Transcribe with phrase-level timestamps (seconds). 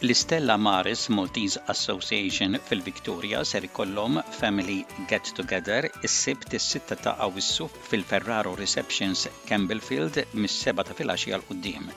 [0.00, 8.52] L-Istella Maris Maltese Association fil-Victoria ser ikollhom Family Get Together is-sibt is-6 ta' Awwissu fil-Ferraro
[8.60, 11.88] Receptions Campbellfield mis-7 ta' filgħaxija għal qudiem.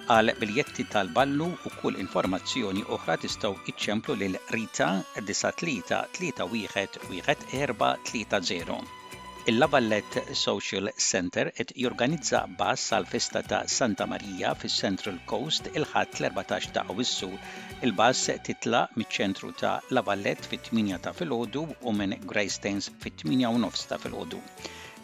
[0.08, 5.84] Għal biljetti tal-ballu u kull informazzjoni oħra tistgħu iċċemplu lil Rita 9 3
[6.22, 8.86] 3 4 3 0.
[9.50, 16.18] Il-Lavallet Social Center et jorganizza bass għal festa ta' Santa Maria fis Central Coast il-ħat
[16.20, 17.30] l-14 ta' Awissu.
[17.88, 24.02] Il-bass titla mit-ċentru ta' Lavallet fit-8 ta' filgħodu u minn Greystains fit-8 u nofs ta'
[24.04, 24.44] filgħodu.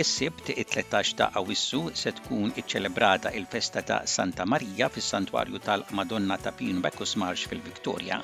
[0.00, 6.80] Is-sibt 13 ta' Awissu se tkun iċċelebrata il-festa ta' Santa Marija fis-Santwarju tal-Madonna ta' Pinu
[6.86, 8.16] Beckus Marx fil-Viktorja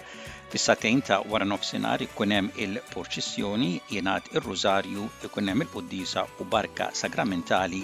[0.53, 0.65] fis
[1.07, 7.81] ta' wara nofsinhar ikun hemm il-porċissjoni jingħad ir-Rużarju ikun hemm il-Quddisa u Barka Sagramentali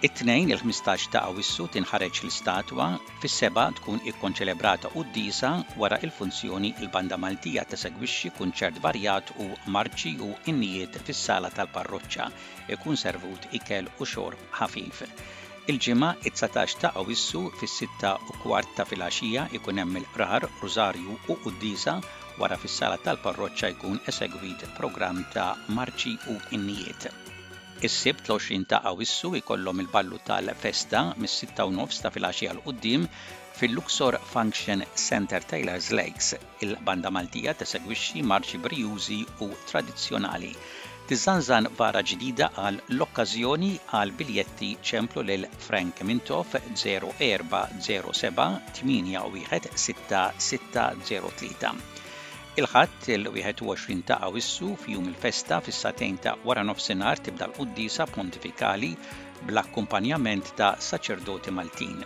[0.07, 2.85] It-tnejn il-15 ta' Awissu tinħareġ l-istatwa
[3.23, 5.51] fis-seba tkun ikkonċelebrata u d-disa
[5.81, 9.45] wara il-funzjoni il-banda Maltija tesegwixxi kunċert varjat u
[9.75, 12.25] marċi u innijiet fis-sala tal-parroċċa
[12.77, 15.03] ikun servut ikel u xorb ħafif.
[15.69, 21.95] Il-ġimgħa it-19 ta' Awissu fis-6 u kwarta fil filgħaxija ikun hemm il-qrar, rużarju u Quddisa
[22.41, 27.29] wara fis-sala tal-parroċċa jkun esegwit programm ta' marċi u innijiet.
[27.87, 33.05] Is-sibt l-20 ta' Awissu ikollhom il-ballu tal-festa mis-6 nofs ta' filgħaxija l-qudiem
[33.61, 36.27] fil-Luxor Function Center Taylor's Lakes.
[36.67, 40.51] Il-banda Maltija tesegwixxi marċi brijużi u tradizzjonali.
[41.13, 52.09] Tizzanżan vara ġdida għal l-okkażjoni għal biljetti ċemplu lil Frank Mintoff 0407 816 603.
[52.59, 58.89] Il-ħadd il-21 ta' għawissu f'jum il-festa fis-satejn ta' wara nofsinhar tibda l-Quddisa Pontifikali
[59.47, 62.01] bl-akkumpanjament ta' saċerdoti Maltin.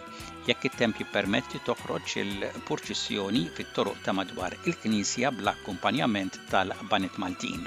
[0.50, 7.65] Jekk it-temp jippermetti toħroġ il-purċissjoni fit-toroq ta' madwar il-Knisja bl-akkumpanjament tal-Banet Maltin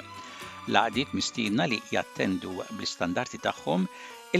[0.71, 3.87] Laqdit mistinna li jattendu bl-istandarti tagħhom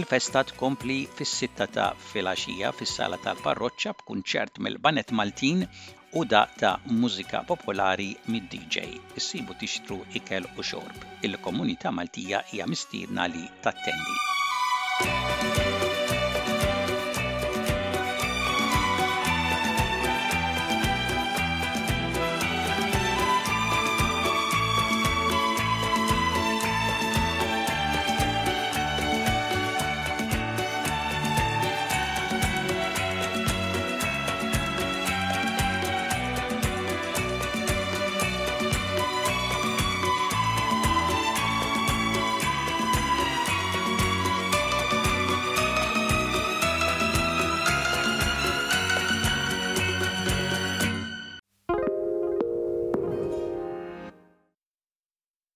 [0.00, 5.66] il-festa tkompli fis-sitta ta' filgħaxija fis-sala tal-parroċċa b'kunċert mill-Banet Maltin
[6.12, 8.78] u da ta' mużika popolari mid-DJ.
[9.16, 11.04] Issibu tixtru ikel u xorb.
[11.22, 14.16] Il-komunità Maltija hija mistiedna li tattendi.